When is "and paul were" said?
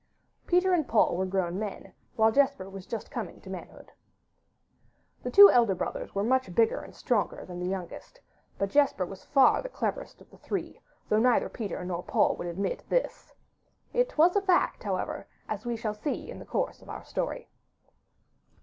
0.73-1.27